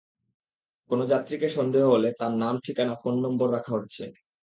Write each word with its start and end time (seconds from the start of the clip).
কোনো 0.89 1.03
যাত্রীকে 1.11 1.47
সন্দেহ 1.49 1.83
হলে 1.89 2.09
তাঁর 2.19 2.33
নাম, 2.37 2.55
ঠিকানা, 2.65 2.93
ফোন 3.01 3.15
নম্বর 3.25 3.47
রাখা 3.51 3.71
হচ্ছে। 3.75 4.03